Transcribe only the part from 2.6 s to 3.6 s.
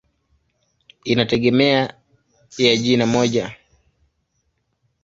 jina moja.